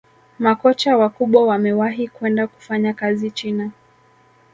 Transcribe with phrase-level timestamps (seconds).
[0.39, 3.71] makocha wakubwa wamewahi kwenda kufanya kazi china